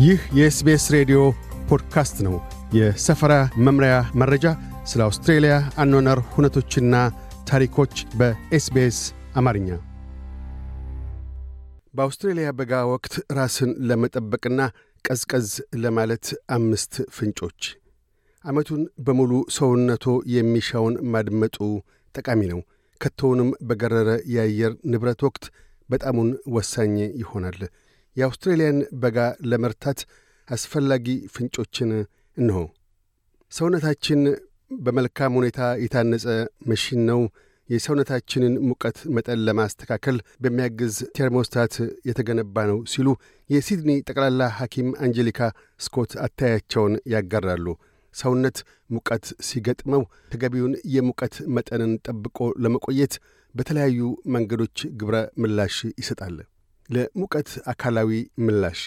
ይህ 0.00 0.20
የ 0.36 0.55
SBS 0.55 0.84
ሬዲዮ 0.94 1.18
ፖድካስት 1.68 2.16
ነው። 2.26 2.34
የሰፈራ 2.74 3.32
መምሪያ 3.58 3.94
መረጃ፣ 4.14 4.44
ስለ 4.84 5.00
አውስትሬልያ 5.06 5.54
አኗኗር 5.82 6.20
ሁነቶችና 6.30 6.94
ታሪኮች 7.50 7.94
በ 8.18 8.50
SBS 8.50 8.98
አማርኛ። 9.36 9.68
በአውስትሬልያ 11.94 12.48
በጋ 12.52 12.72
ወቅት 12.92 13.14
ራስን 13.38 13.72
ለመጠበቅና 13.88 14.60
ቀዝቀዝ 15.04 15.50
ለማለት 15.76 16.26
አምስት 16.50 16.94
ፍንጮች። 17.10 17.60
ዓመቱን 18.44 18.82
በሙሉ 19.00 19.42
ሰውነቶ 19.50 20.06
የሚሻውን 20.36 20.96
ማድመጡ 21.14 21.58
ጠቃሚ 22.14 22.40
ነው። 22.52 22.62
ከቶውንም 23.00 23.50
በገረረ 23.62 24.10
የአየር 24.34 24.72
ንብረት 24.92 25.22
ወቅት 25.22 25.44
በጣሙን 25.88 26.30
ወሳኝ 26.52 26.94
ይሆናል። 27.20 27.60
የአውስትሬልያን 28.16 28.78
በጋ 29.02 29.18
ለመርታት 29.50 30.00
አስፈላጊ 30.48 31.06
ፍንጮችን 31.34 31.90
እንሆ። 32.36 32.58
ሰውነታችን 33.52 34.20
በመልካም 34.80 35.36
ሁኔታ 35.38 35.60
የታነጸ 35.84 36.26
መሽን 36.70 37.00
ነው። 37.10 37.20
የሰውነታችንን 37.68 38.54
ሙቀት 38.68 38.98
መጠን 39.16 39.42
ለማስተካከል 39.46 40.16
በሚያግዝ 40.42 40.96
ቴርሞስታት 41.16 41.74
የተገነባ 42.08 42.64
ነው 42.70 42.78
ሲሉ 42.92 43.08
የሲድኒ 43.50 43.92
ጠቅላላ 44.08 44.48
ሐኪም 44.56 44.88
አንጀሊካ 45.04 45.40
ስኮት 45.80 46.12
አታያቸውን 46.24 46.94
ያጋራሉ። 47.14 47.66
ሰውነት 48.14 48.56
ሙቀት 48.90 49.26
ሲገጥመው 49.48 50.02
ተገቢውን 50.32 50.74
የሙቀት 50.94 51.36
መጠንን 51.56 51.92
ጠብቆ 52.06 52.38
ለመቆየት 52.64 53.14
በተለያዩ 53.54 54.00
መንገዶች 54.34 54.78
ግብረ 55.00 55.16
ምላሽ 55.42 55.76
ይሰጣል። 56.00 56.36
ለሙቀት 56.90 57.50
አካላዊ 57.72 58.10
ምላሽ 58.44 58.80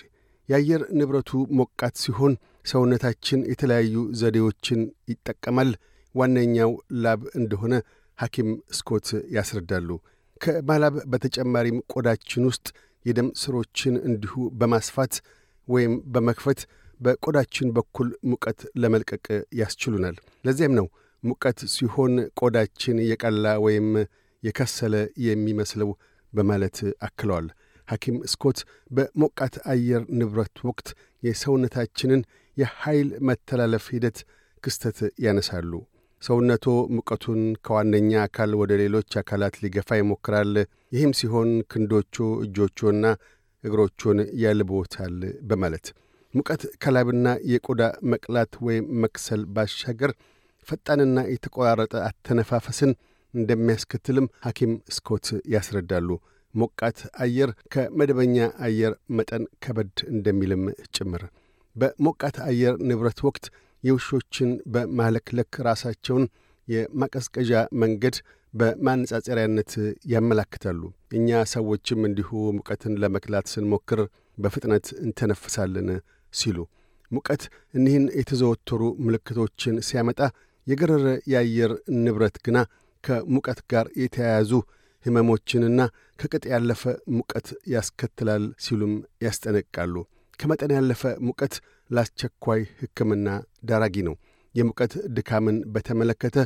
የአየር 0.49 0.81
ንብረቱ 0.99 1.29
ሞቃት 1.59 1.95
ሲሆን 2.03 2.33
ሰውነታችን 2.65 3.41
የተለያዩ 3.51 3.93
ዘዴዎችን 4.21 4.81
ይጠቀማል። 5.11 5.69
ዋነኛው 6.15 6.71
ላብ 7.03 7.21
እንደሆነ 7.39 7.73
ሐኪም 8.17 8.49
ስኮት 8.77 9.07
ያስረዳሉ። 9.35 9.89
ከማላብ 10.41 10.95
በተጨማሪም 11.11 11.77
ቆዳችን 11.93 12.43
ውስጥ 12.49 12.67
የደም 13.05 13.29
ስሮችን 13.41 13.95
እንዲሁ 14.09 14.33
በማስፋት 14.59 15.13
ወይም 15.67 15.93
በመክፈት 16.13 16.59
በቆዳችን 16.99 17.67
በኩል 17.77 18.09
ሙቀት 18.31 18.59
ለመልቀቅ 18.81 19.25
ያስችሉናል። 19.61 20.15
ለዚያም 20.45 20.75
ነው 20.79 20.87
ሙቀት 21.23 21.59
ሲሆን 21.75 22.13
ቆዳችን 22.41 22.97
የቀላ 23.09 23.55
ወይም 23.65 23.87
የከሰለ 24.43 24.95
የሚመስለው 25.27 25.89
በማለት 26.33 26.77
አክለዋል። 27.01 27.47
ሐኪም 27.87 28.17
ስኮት 28.31 28.59
በሞቃት 28.91 29.55
አየር 29.73 30.03
ንብረት 30.19 30.57
ወቅት 30.67 30.87
የሰውነታችንን 31.23 32.21
የኃይል 32.57 33.09
መተላለፍ 33.27 33.85
ሂደት 33.93 34.17
ክስተት 34.63 34.97
ያነሳሉ። 35.25 35.71
ሰውነቶ 36.21 36.65
ሙቀቱን 36.95 37.41
ከዋነኛ 37.65 38.11
አካል 38.25 38.51
ወደ 38.59 38.73
ሌሎች 38.81 39.11
አካላት 39.21 39.55
ሊገፋ 39.63 39.89
ይሞክራል። 39.99 40.53
ይህም 40.95 41.13
ሲሆን 41.19 41.49
ክንዶቹ፣ 41.71 42.15
እጆቹና 42.45 43.03
እግሮቹን 43.63 44.19
ያልቦታል 44.43 45.17
በማለት 45.49 45.85
ሙቀት 46.33 46.61
ከላብና 46.83 47.27
የቆዳ 47.49 47.81
መቅላት 48.11 48.53
ወይም 48.65 48.85
መክሰል 49.03 49.41
ባሻገር 49.55 50.11
ፈጣንና 50.67 51.19
የተቆራረጠ 51.31 51.93
አተነፋፈስን 52.07 52.91
እንደሚያስከትልም 53.33 54.31
ሐኪም 54.45 54.73
ስኮት 54.95 55.25
ያስረዳሉ። 55.53 56.09
ሞቃት 56.53 56.99
አየር 57.23 57.49
ከመደበኛ 57.73 58.37
አየር 58.65 58.93
መጠን 59.17 59.43
ከበድ 59.63 59.95
እንደሚልም 60.11 60.63
ጭምር። 60.95 61.23
በሞቃት 61.75 62.37
አየር 62.47 62.75
ንብረት 62.89 63.19
ወቅት 63.27 63.45
የውሾችን 63.83 64.49
በማለክለክ 64.73 65.53
ራሳቸውን 65.67 66.25
የማቀዝቀዣ 66.67 67.51
መንገድ 67.81 68.17
በማነጻጸሪያነት 68.53 69.71
ያመላክታሉ። 70.13 70.81
እኛ 71.11 71.41
ሰዎችም 71.53 72.01
እንዲሁ 72.09 72.29
ሙቀትን 72.57 72.93
ለመክላት 73.03 73.47
ስንሞክር 73.53 74.01
በፍጥነት 74.37 74.85
እንተነፍሳለን 75.03 75.89
ሲሉ 76.33 76.57
ሙቀት 77.11 77.43
እኒህን 77.73 78.05
የተዘወተሩ 78.19 78.81
ምልክቶችን 79.05 79.75
ሲያመጣ 79.87 80.19
የገረረ 80.67 81.07
የአየር 81.31 81.71
ንብረት 82.03 82.35
ግና 82.45 82.57
ከሙቀት 83.03 83.59
ጋር 83.71 83.85
የተያያዙ 84.03 84.51
ሕመሞችንና 85.05 85.79
ከቅጥ 86.19 86.43
ያለፈ 86.53 86.81
ሙቀት 87.17 87.47
ያስከትላል 87.73 88.43
ሲሉም 88.65 88.93
ያስጠነቅቃሉ። 89.25 89.95
ከመጠን 90.39 90.71
ያለፈ 90.77 91.01
ሙቀት 91.27 91.53
ለአስቸኳይ 91.89 92.61
ሕክምና 92.79 93.27
ዳራጊ 93.69 93.95
ነው። 94.07 94.15
የሙቀት 94.55 94.93
ድካምን 95.15 95.57
በተመለከተ 95.73 96.37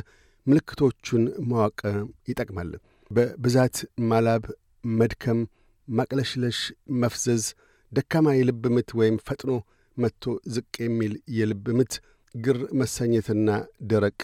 ምልክቶቹን 0.46 1.22
ማወቅ 1.48 1.80
ይጠቅማል። 2.28 2.70
በብዛት 3.10 3.76
ማላብ፣ 4.10 4.44
መድከም፣ 4.84 5.40
ማቅለሽለሽ፣ 5.88 6.58
መፍዘዝ፣ 7.02 7.44
ደካማ 7.92 8.28
የልብ 8.36 8.64
ምት 8.74 8.90
ወይም 8.98 9.16
ፈጥኖ 9.26 9.52
መጥቶ 9.96 10.24
ዝቅ 10.54 10.72
የሚል 10.84 11.14
የልብ 11.36 11.66
ምት፣ 11.78 11.92
ግር 12.34 12.58
መሰኘትና 12.80 13.48
ደረቅ 13.90 14.20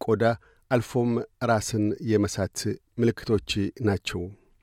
ቆዳ 0.00 0.22
አልፎም 0.70 1.10
ራስን 1.44 1.86
የመሳት 2.10 2.58
ምልክቶች 3.00 3.50
ናቸው። 3.86 4.22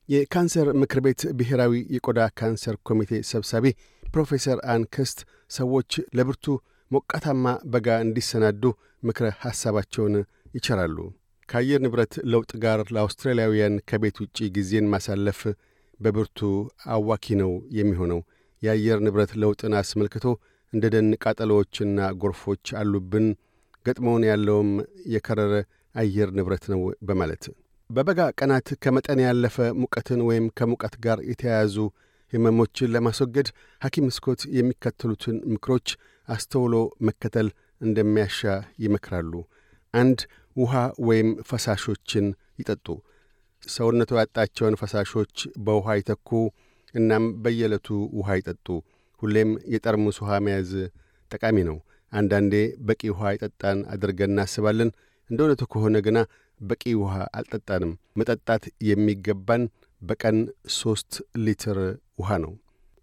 የካንሰር 0.10 0.68
ምክር 0.82 1.00
ቤት 1.06 1.22
ብሔራዊ 1.40 1.74
የቆዳ 1.96 2.20
ካንሰር 2.40 2.76
ኮሚቴ 2.88 3.12
ሰብሳቢ 3.32 3.66
ፕሮፌሰር 4.04 4.60
አን 4.74 4.84
ከስት 4.96 5.20
ሰዎች 5.52 5.92
ለብርቱ 6.18 6.46
ሞቃታማ 6.92 7.46
በጋ 7.74 7.88
እንዲሰናዱ 8.06 8.64
ምክረ 9.04 9.26
ሐሳባቸውን 9.42 10.16
ይቸራሉ። 10.56 10.98
ከአየር 11.50 11.82
ንብረት 11.86 12.14
ለውጥ 12.32 12.52
ጋር 12.64 12.80
ለአውስትራሊያውያን 12.96 13.76
ከቤት 13.90 14.18
ውጪ 14.24 14.38
ጊዜን 14.56 14.90
ማሳለፍ 14.94 15.40
በብርቱ 16.00 16.40
አዋኪ 16.96 17.36
ነው 17.42 17.52
የሚሆነው። 17.78 18.20
የአየር 18.62 19.00
ንብረት 19.06 19.32
ለውጥን 19.42 19.74
አስመልክቶ 19.82 20.26
እንደ 20.74 20.86
ደን 20.94 21.10
ቃጠሎዎችና 21.24 22.00
ጎርፎች 22.22 22.66
አሉብን፣ 22.80 23.28
ገጥሞውን 23.86 24.26
ያለውም 24.30 24.72
የከረረ 25.14 25.54
አየር 25.96 26.30
ንብረት 26.38 26.66
ነው 26.74 26.82
በማለት 27.08 27.44
በበጋ 27.90 28.22
ቀናት 28.40 28.68
ከመጠን 28.84 29.20
ያለፈ 29.26 29.56
ሙቀትን 29.82 30.22
ወይም 30.28 30.46
ከሙቀት 30.58 30.96
ጋር 31.06 31.20
የተያያዙ 31.30 31.76
ሕመሞችን 32.34 32.92
ለማስወገድ 32.96 33.48
ሐኪም 33.82 34.08
ስኮት 34.16 34.42
የሚከተሉትን 34.58 35.38
ምክሮች 35.52 35.88
አስተውሎ 36.28 36.76
መከተል 37.08 37.48
እንደሚያሻ 37.82 38.40
ይመክራሉ። 38.84 39.34
አንድ 39.94 40.20
ውሃ 40.56 40.74
ወይም 41.08 41.30
ፈሳሾችን 41.50 42.26
ይጠጡ። 42.60 42.88
ሰውነቱ 43.64 44.12
ያጣቸውን 44.20 44.78
ፈሳሾች 44.82 45.36
በውሃ 45.66 45.96
ይተኩ። 46.00 46.30
እናም 46.94 47.26
በየዕለቱ 47.44 47.88
ውሃ 48.20 48.36
ይጠጡ። 48.40 48.68
ሁሌም 49.22 49.52
የጠርሙስ 49.74 50.18
ውሃ 50.24 50.34
መያዝ 50.46 50.72
ጠቃሚ 51.32 51.58
ነው። 51.70 51.78
አንዳንዴ 52.14 52.54
በቂ 52.88 53.02
ውሃ 53.14 53.32
ይጠጣን 53.36 53.80
አድርገን 53.94 54.34
እናስባለን። 54.34 54.90
እንደ 55.30 55.40
እውነቱ 55.44 55.64
ከሆነ 55.72 55.96
ግና 56.06 56.18
በቂ 56.60 56.84
ውሃ 57.02 57.16
አልጠጣንም። 57.38 57.92
መጠጣት 58.20 58.64
የሚገባን 58.90 59.64
በቀን 60.02 60.38
ሦስት 60.78 61.12
ሊትር 61.44 61.78
ውሃ 62.20 62.30
ነው። 62.44 62.54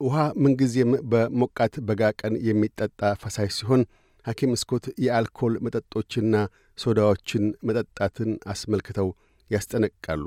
ውሃ 0.00 0.16
ምንጊዜም 0.42 0.92
በሞቃት 1.10 1.74
በጋ 1.88 2.02
ቀን 2.20 2.34
የሚጠጣ 2.46 3.00
ፈሳሽ 3.22 3.50
ሲሆን 3.58 3.82
ሐኪም 4.24 4.52
ስኮት 4.60 4.84
የአልኮል 5.04 5.54
መጠጦችና 5.64 6.34
ሶዳዎችን 6.78 7.44
መጠጣትን 7.68 8.30
አስመልክተው 8.52 9.08
ያስጠነቅቃሉ። 9.50 10.24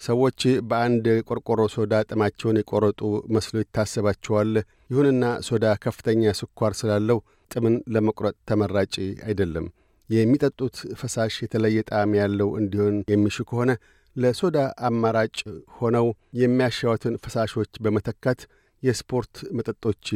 ሰዎች 0.00 0.40
በአንድ 0.68 1.06
ቆርቆሮ 1.28 1.60
ሶዳ 1.74 1.94
ጥማቸውን 2.10 2.60
የቆረጡ 2.60 3.00
መስሎ 3.34 3.56
ይታሰባቸዋል። 3.62 4.52
ይሁንና 4.90 5.24
ሶዳ 5.48 5.66
ከፍተኛ 5.84 6.32
ስኳር 6.40 6.74
ስላለው 6.80 7.18
ጥምን 7.50 7.74
ለመቁረጥ 7.94 8.36
ተመራጭ 8.48 8.94
አይደለም። 9.28 9.66
የሚጠጡት 10.10 10.76
ፈሳሽ 11.00 11.34
የተለየ 11.44 11.78
ጣዕም 11.90 12.12
ያለው 12.20 12.50
እንዲሆን 12.60 12.96
የሚሹ 13.12 13.44
ከሆነ 13.50 13.70
ለሶዳ 14.16 14.58
አማራጭ 14.88 15.36
ሆነው 15.78 16.06
የሚያሻወትን 16.40 17.18
ፈሳሾች 17.24 17.72
በመተካት 17.84 18.40
የስፖርት 18.82 19.36
መጠጦች 19.58 20.06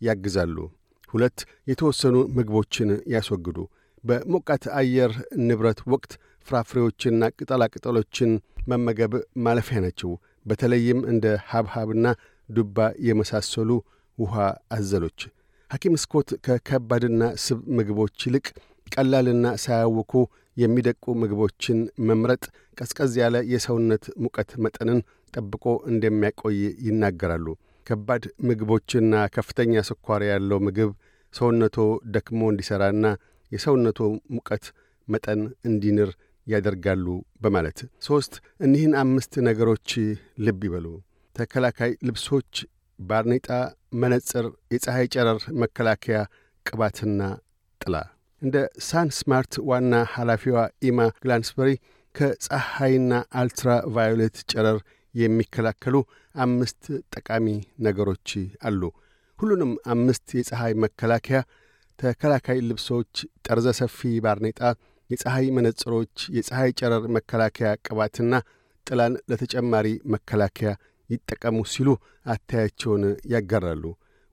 ያግዛሉ። 0.00 0.56
ሁለት 1.14 1.38
የተወሰኑ 1.70 2.16
ምግቦችን 2.36 2.90
ያስወግዱ። 3.14 3.58
በሞቃት 4.04 4.64
አየር 4.78 5.12
ንብረት 5.42 5.80
ወቅት 5.92 6.12
ፍራፍሬዎችና 6.46 7.22
ቅጠላቅጠሎችን 7.36 8.30
መመገብ 8.68 9.12
ማለፊያ 9.44 9.80
ናቸው። 9.84 10.10
በተለይም 10.46 11.00
እንደ 11.12 11.26
ሐብሐብና 11.50 12.06
ዱባ 12.48 12.78
የመሳሰሉ 13.08 13.70
ውሃ 14.18 14.34
አዘሎች። 14.76 15.20
ሐኪም 15.70 15.94
ስኮት 16.02 16.30
ከከባድና 16.46 17.22
ስብ 17.44 17.60
ምግቦች 17.76 18.26
ይልቅ 18.26 18.46
ቀላልና 18.92 19.46
ሳያውኩ 19.62 20.12
የሚደቁ 20.56 21.04
ምግቦችን 21.20 21.78
መምረጥ 22.08 22.42
ቀዝቀዝ 22.78 23.12
ያለ 23.20 23.36
የሰውነት 23.52 24.04
ሙቀት 24.24 24.50
መጠንን 24.64 24.98
ጠብቆ 25.34 25.64
እንደሚያቆይ 25.90 26.58
ይናገራሉ። 26.86 27.46
ከባድ 27.86 28.24
ምግቦችና 28.48 29.14
ከፍተኛ 29.36 29.82
ስኳር 29.88 30.22
ያለው 30.30 30.58
ምግብ 30.66 30.90
ሰውነቶ 31.34 31.76
ደክሞ 32.14 32.40
እንዲሠራና 32.52 33.06
የሰውነቶ 33.52 34.00
ሙቀት 34.34 34.64
መጠን 35.08 35.40
እንዲንር 35.68 36.10
ያደርጋሉ 36.46 37.06
በማለት 37.42 37.78
ሦስት 38.06 38.34
እኒህን 38.60 38.94
አምስት 39.02 39.34
ነገሮች 39.48 39.90
ልብ 40.46 40.62
ይበሉ። 40.68 40.86
ተከላካይ 41.36 41.92
ልብሶች፣ 42.08 42.54
ባርኔጣ፣ 42.98 43.48
መነጽር፣ 43.94 44.46
የፀሐይ 44.74 45.06
ጨረር 45.14 45.40
መከላከያ 45.62 46.18
ቅባትና 46.66 47.20
ጥላ። 47.80 47.94
እንደ 48.42 48.56
SunSmart 48.86 49.54
ዋና 49.68 49.94
ኃላፊዋ 50.12 50.56
ኢማ 50.88 51.00
ግላንስበሪ 51.22 51.70
ከፀሐይና 52.14 53.10
አልትራ 53.40 53.68
ቫዮሌት 53.94 54.38
ጨረር 54.52 54.78
የሚከላከሉ 55.14 55.96
አምስት 56.34 56.82
ጠቃሚ 57.14 57.46
ነገሮች 57.86 58.30
አሉ። 58.68 58.82
ሁሉንም 59.38 59.72
አምስት 59.94 60.26
የፀሐይ 60.38 60.74
መከላከያ 60.84 61.38
ተከላካይ 61.98 62.58
ልብሶች፣ 62.68 63.14
ጠርዘ 63.46 63.68
ሰፊ 63.80 64.10
ባርኔጣ፣ 64.24 64.60
የፀሐይ 65.10 65.46
መነጽሮች፣ 65.56 66.16
የፀሐይ 66.36 66.70
ጨረር 66.80 67.04
መከላከያ 67.16 67.70
ቅባትና 67.86 68.32
ጥላን 68.86 69.14
ለተጨማሪ 69.30 69.88
መከላከያ 70.14 70.70
ይጠቀሙ 71.10 71.58
ሲሉ 71.72 71.88
አተያያቸውን 72.26 73.02
ያጋራሉ። 73.32 73.84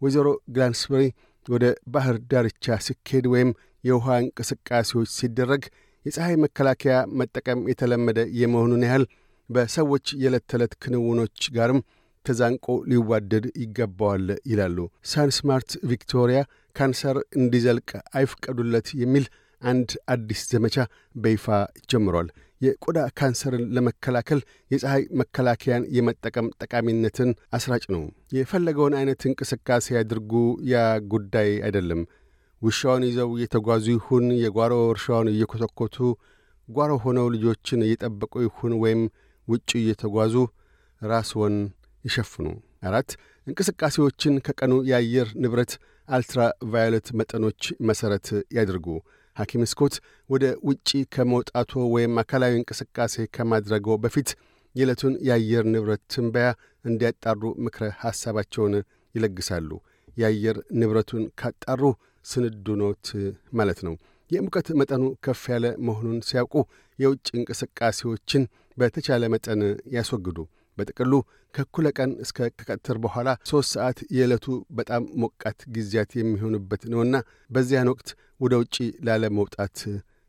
ወይዘሮ 0.02 0.28
ግላንስበሪ 0.56 1.04
ወደ 1.46 1.66
ባህር 1.94 2.16
ዳርቻ 2.32 2.76
ሲኬድ 2.86 3.26
ወይም 3.34 3.50
የውሃ 3.84 4.08
እንቅስቃሴዎች 4.24 5.10
ሲደረግ 5.18 5.64
የፀሐይ 6.06 6.36
መከላከያ 6.44 6.98
መጠቀም 7.20 7.62
የተለመደ 7.72 8.20
የመሆኑን 8.40 8.86
ያህል 8.88 9.04
በሰዎች 9.50 10.08
የዕለት 10.22 10.46
ተዕለት 10.52 10.74
ክንውኖች 10.84 11.48
ጋርም 11.56 11.80
ተዛንቆ 12.26 12.68
ሊዋደድ 12.92 13.46
ይገባዋል 13.62 14.28
ይላሉ። 14.52 14.78
SunSmart 15.12 15.72
ቪክቶሪያ 15.92 16.40
ካንሰር 16.76 17.18
እንዲዘልቅ 17.40 17.90
አይፍቀዱለት 18.18 18.90
የሚል 19.02 19.26
አንድ 19.62 19.90
አዲስ 20.14 20.42
ዘመቻ 20.52 20.76
በይፋ 21.16 21.46
ጀምሯል። 21.92 22.28
የቆዳ 22.62 23.00
ካንሰርን 23.20 23.66
ለመከላከል 23.76 24.40
የፀሐይ 24.72 25.04
መከላከያን 25.20 25.84
የመጠቀም 25.98 26.48
ጠቃሚነትን 26.64 27.30
አስራጭ 27.54 27.84
ነው። 27.94 28.02
የፈለገውን 28.38 28.98
አይነት 29.00 29.22
እንቅስቃሴ 29.30 29.88
ያድርጉ፣ 29.98 30.32
ያ 30.72 30.82
ጉዳይ 31.14 31.52
አይደለም። 31.68 32.02
ውሻውን 32.62 33.04
ይዘው 33.08 33.30
እየተጓዙ 33.36 33.86
ይሁን፣ 33.94 34.26
የጓሮ 34.44 34.74
እርሻውን 34.90 35.28
እየኮተኮቱ 35.34 35.98
ጓሮ 36.68 36.92
ሆነው 37.04 37.28
ልጆችን 37.36 37.84
እየጠበቁ 37.86 38.34
ይሁን፣ 38.46 38.74
ወይም 38.84 39.02
ውጭ 39.48 39.70
እየተጓዙ 39.82 40.34
ራስዎን 41.02 41.56
ይሸፍኑ። 42.06 42.48
አራት 42.88 43.10
እንቅስቃሴዎችን 43.48 44.34
ከቀኑ 44.46 44.74
የአየር 44.90 45.30
ንብረት 45.44 45.72
አልትራ 46.10 46.42
ቫዮሌት 46.72 47.08
መጠኖች 47.20 47.62
መሠረት 47.88 48.28
ያድርጉ። 48.58 48.86
ሐኪም 49.38 49.64
ስኮት 49.72 49.96
ወደ 50.30 50.46
ውጪ 50.68 50.90
ከመውጣቶ 51.14 51.82
ወይም 51.94 52.14
አካላዊ 52.22 52.54
እንቅስቃሴ 52.60 53.26
ከማድረጎ 53.36 53.98
በፊት 54.04 54.30
የዕለቱን 54.76 55.14
የአየር 55.28 55.66
ንብረት 55.74 56.02
ትንበያ 56.14 56.48
እንዲያጣሩ 56.86 57.42
ምክረ 57.66 57.86
ሐሳባቸውን 58.02 58.76
ይለግሳሉ። 59.16 59.70
የአየር 60.18 60.58
ንብረቱን 60.80 61.24
ካጣሩ 61.40 61.82
ስንዱ 62.26 62.76
ኖት 62.82 63.08
ማለት 63.54 63.80
ነው። 63.88 63.96
የሙቀት 64.32 64.68
መጠኑ 64.80 65.04
ከፍ 65.26 65.44
ያለ 65.54 65.66
መሆኑን 65.88 66.20
ሲያውቁ 66.28 66.56
የውጭ 67.00 67.28
እንቅስቃሴዎችን 67.38 68.44
በተቻለ 68.78 69.24
መጠን 69.34 69.62
ያስወግዱ። 69.96 70.38
በጥቅሉ 70.78 71.14
ከእኩለ 71.54 71.88
ቀን 71.98 72.12
እስከ 72.24 72.48
ከቀትር 72.60 72.98
በኋላ 73.04 73.30
ሦስት 73.50 73.70
ሰዓት 73.76 73.98
የዕለቱ 74.18 74.46
በጣም 74.78 75.04
ሞቃት 75.24 75.60
ጊዜያት 75.76 76.12
የሚሆኑበት 76.18 76.84
ነውና 76.94 77.16
በዚያን 77.50 77.92
ወቅት 77.94 78.10
ወደ 78.42 78.54
ውጪ 78.62 78.76
ላለመውጣት 79.08 79.78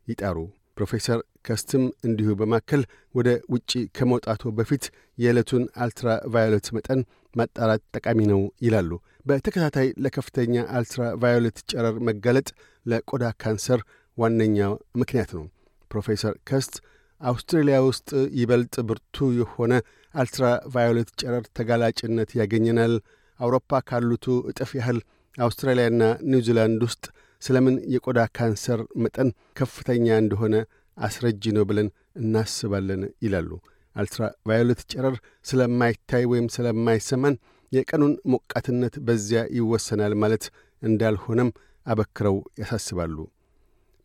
ይጣሩ። 0.07 0.37
ፕሮፌሰር 0.77 1.19
ከስትም 1.47 1.83
እንዲሁ 2.07 2.29
በማከል 2.39 2.81
ወደ 3.15 3.29
ውጪ 3.53 3.71
ከመውጣቱ 3.97 4.51
በፊት 4.57 4.83
የዕለቱን 5.17 5.63
አልትራ 5.83 6.09
ቫዮሌት 6.33 6.67
መጠን 6.75 6.99
ማጣራት 7.35 7.81
ጠቃሚ 7.95 8.19
ነው 8.31 8.41
ይላሉ። 8.65 8.91
በተከታታይ 9.25 9.87
ለከፍተኛ 10.03 10.53
አልትራ 10.77 11.01
ቫዮሌት 11.21 11.57
ጨረር 11.71 11.95
መጋለጥ 12.07 12.47
ለቆዳ 12.85 13.25
ካንሰር 13.41 13.81
ዋነኛ 14.17 14.59
ምክንያት 15.01 15.31
ነው። 15.37 15.45
ፕሮፌሰር 15.91 16.35
ከስት 16.49 16.75
አውስትሬልያ 17.21 17.77
ውስጥ 17.87 18.09
ይበልጥ 18.39 18.75
ብርቱ 18.89 19.17
የሆነ 19.39 19.73
አልትራ 20.13 20.45
ቫዮሌት 20.73 21.09
ጨረር 21.21 21.43
ተጋላጭነት 21.57 22.29
ያገኘናል። 22.39 22.93
አውሮፓ 23.39 23.81
ካሉቱ 23.89 24.25
እጥፍ 24.51 24.71
ያህል 24.79 24.99
አውስትራሊያና 25.35 26.01
ኒውዚላንድ 26.31 26.81
ውስጥ 26.87 27.03
ስለምን 27.41 27.75
የቆዳ 27.93 28.19
ካንሰር 28.37 28.79
መጠን 29.03 29.29
ከፍተኛ 29.59 30.07
እንደሆነ 30.23 30.55
አስረጂ 30.97 31.43
ነው 31.57 31.63
ብለን 31.69 31.87
እናስባለን 32.21 33.03
ይላሉ። 33.25 33.49
አልትራ 33.95 34.23
ቫዮሌት 34.49 34.81
ጨረር 34.91 35.15
ስለማይታይ 35.45 36.23
ወይም 36.31 36.47
ስለማይሰማን 36.55 37.35
የቀኑን 37.71 38.13
ሞቃትነት 38.31 38.95
በዚያ 39.07 39.41
ይወሰናል 39.57 40.13
ማለት 40.23 40.45
እንዳልሆነም 40.81 41.49
አበክረው 41.85 42.37
ያሳስባሉ። 42.61 43.17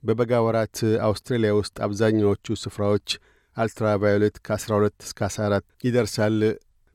በበጋ 0.03 0.33
ወራት 0.47 0.79
አውስትራሊያ 1.07 1.53
ውስጥ 1.59 1.77
አብዛኛዎቹ 1.87 2.57
ስፍራዎች 2.63 3.09
አልትራ 3.57 3.87
ቫዮሌት 4.03 4.37
ከ12 4.47 5.05
እስከ 5.07 5.21
14 5.29 5.67
ይደርሳል። 5.87 6.39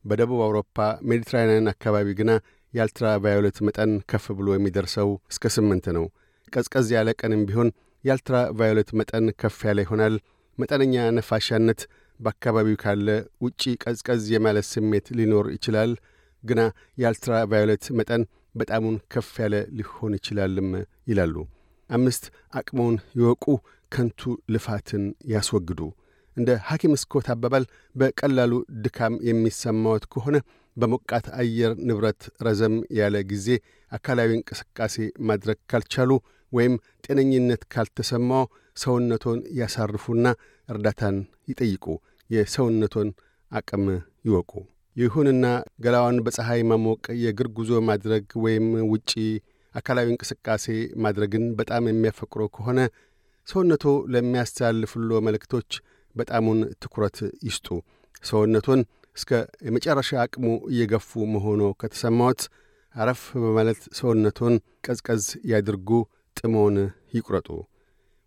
በደቡብ 0.05 0.39
አውሮፓ 0.45 0.77
ሜዲትራንያን 1.09 1.71
አካባቢ 1.73 2.07
ግና 2.19 2.31
የአልትራ 2.73 3.07
ቫዮሌት 3.23 3.57
መጠን 3.67 3.91
ከፍ 4.11 4.25
ብሎ 4.37 4.47
የሚደርሰው 4.55 5.09
እስከ 5.31 5.51
ስምንት 5.55 5.87
ነው። 5.97 6.05
ቀዝቀዝ 6.53 6.87
ያለ 6.95 7.09
ቀንም 7.19 7.41
ቢሆን 7.49 7.69
የአልትራ 8.03 8.37
ቫዮሌት 8.59 8.89
መጠን 8.99 9.25
ከፍ 9.41 9.57
ያለ 9.67 9.79
ይሆናል። 9.85 10.15
መጠነኛ 10.57 10.95
ነፋሻነት 11.17 11.81
በአካባቢው 12.19 12.77
ካለ 12.81 13.07
ውጪ 13.43 13.61
ቀዝቀዝ 13.83 14.23
የማለት 14.33 14.67
ስሜት 14.71 15.05
ሊኖር 15.19 15.45
ይችላል። 15.55 15.91
ግና 16.43 16.61
የአልትራ 16.97 17.33
ቫዮሌት 17.51 17.85
መጠን 17.97 18.23
በጣሙን 18.55 18.95
ከፍ 19.13 19.31
ያለ 19.43 19.55
ሊሆን 19.77 20.15
ይችላልም 20.17 20.69
ይላሉ። 21.09 21.35
አምስት 21.89 22.23
አቅመውን 22.59 22.97
ይወቁ፣ 23.19 23.45
ከንቱ 23.91 24.21
ልፋትን 24.53 25.03
ያስወግዱ። 25.33 25.79
እንደ 26.37 26.49
ሐኪም 26.67 26.93
ስኮት 27.01 27.27
አባባል 27.33 27.63
በቀላሉ 27.95 28.51
ድካም 28.83 29.15
የሚሰማዎት 29.27 30.03
ከሆነ 30.13 30.35
በሞቃት 30.77 31.25
አየር 31.39 31.71
ንብረት 31.87 32.21
ረዘም 32.45 32.75
ያለ 32.99 33.15
ጊዜ 33.31 33.47
አካላዊ 33.91 34.29
እንቅስቃሴ 34.37 34.95
ማድረግ 35.29 35.57
ካልቻሉ 35.71 36.11
ወይም 36.51 36.73
ጤነኝነት 37.05 37.61
ካልተሰማው 37.73 38.45
ሰውነቶን 38.77 39.39
ያሳርፉና 39.59 40.25
እርዳታን 40.69 41.17
ይጠይቁ። 41.49 41.85
የሰውነቶን 42.29 43.09
አቅም 43.51 43.85
ይወቁ። 44.25 44.51
ይሁንና 44.95 45.45
ገላዋን 45.83 46.17
በፀሐይ 46.25 46.61
ማሞቅ፣ 46.69 47.03
የእግር 47.21 47.47
ጉዞ 47.57 47.71
ማድረግ 47.89 48.25
ወይም 48.43 48.65
ውጪ 48.91 49.11
አካላዊ 49.75 50.07
እንቅስቃሴ 50.11 50.65
ማድረግን 51.03 51.43
በጣም 51.59 51.83
የሚያፈቅሮ 51.89 52.41
ከሆነ 52.55 52.79
ሰውነቶ 53.47 53.83
ለሚያስተላልፍሎ 54.13 55.19
መልእክቶች 55.27 55.69
በጣሙን 56.15 56.59
ትኩረት 56.83 57.17
ይስጡ። 57.47 57.67
ሰውነቶን 58.23 58.81
እስከ 59.15 59.31
የመጨረሻ 59.67 60.11
አቅሙ 60.23 60.43
እየገፉ 60.71 61.09
መሆኖ 61.33 61.63
ከተሰማዎት 61.81 62.41
አረፍ 62.95 63.23
በማለት 63.43 63.81
ሰውነቶን 63.99 64.55
ቀዝቀዝ 64.85 65.23
ያድርጉ፣ 65.51 65.89
ጥሞን 66.37 66.77
ይቁረጡ። 67.15 67.49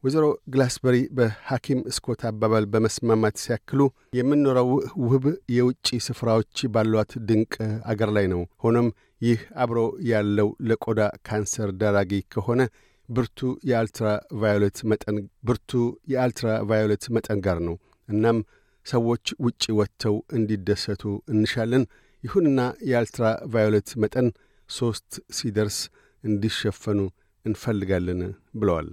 ወይዘሮ 0.04 0.24
ግላስበሪ 0.52 0.96
በሐኪም 1.16 1.78
ስኮት 1.96 2.22
አባባል 2.30 2.64
በመስማማት 2.72 3.36
ሲያክሉ 3.42 3.80
የምንኖረው 4.18 4.68
ውብ 5.06 5.24
የውጭ 5.54 5.88
ስፍራዎች 6.06 6.58
ባሏት 6.74 7.12
ድንቅ 7.28 7.54
አገር 7.92 8.10
ላይ 8.16 8.26
ነው። 8.32 8.42
ሆኖም 8.64 8.88
ይህ 9.20 9.40
አብሮ 9.64 9.78
ያለው 10.10 10.48
ለቆዳ 10.68 11.00
ካንሰር 11.28 11.70
ዳራጊ 11.80 12.12
ከሆነ 12.34 12.60
ብርቱ 13.08 13.38
የአልትራ 13.70 14.06
ቫዮሌት 14.42 14.78
መጠን 14.90 15.16
ብርቱ 15.48 15.72
የአልትራ 16.12 16.50
ቫዮሌት 16.70 17.06
መጠን 17.16 17.40
ጋር 17.46 17.58
ነው። 17.68 17.76
እናም 18.08 18.38
ሰዎች 18.86 19.26
ውጭ 19.44 19.64
ወጥተው 19.78 20.16
እንዲደሰቱ 20.38 21.02
እንሻለን። 21.34 21.84
ይሁንና 22.24 22.60
የአልትራ 22.90 23.24
ቫዮሌት 23.52 23.90
መጠን 24.04 24.28
ሦስት 24.70 25.10
ሲደርስ 25.36 25.78
እንዲሸፈኑ 26.24 27.00
እንፈልጋለን 27.44 28.22
ብለዋል። 28.54 28.92